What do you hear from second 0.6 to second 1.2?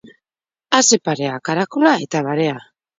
A ze